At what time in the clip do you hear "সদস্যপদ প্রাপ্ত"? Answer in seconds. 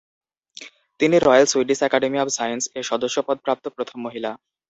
2.89-3.65